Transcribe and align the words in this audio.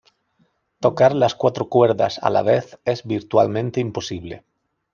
Tocar 0.79 1.13
las 1.13 1.35
cuatro 1.35 1.69
cuerdas 1.69 2.17
a 2.23 2.31
la 2.31 2.41
vez 2.41 2.79
es 2.85 3.03
virtualmente 3.03 3.79
imposible. 3.81 4.43